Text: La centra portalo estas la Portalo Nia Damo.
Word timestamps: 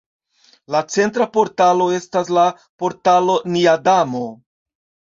La 0.75 0.79
centra 0.93 1.27
portalo 1.35 1.87
estas 1.99 2.33
la 2.39 2.49
Portalo 2.85 3.39
Nia 3.55 3.81
Damo. 3.91 4.29